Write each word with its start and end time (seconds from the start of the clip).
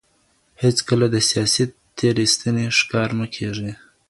هيڅکله 0.63 1.05
د 1.11 1.15
سياسي 1.29 1.63
تېرايستني 1.97 2.65
ښکار 2.77 3.09
مه 3.17 3.27
کېږئ. 3.35 3.71